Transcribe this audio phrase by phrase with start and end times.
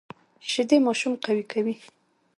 [0.49, 1.75] شیدې ماشوم قوي کوي